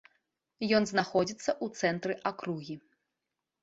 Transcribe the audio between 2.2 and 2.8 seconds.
акругі.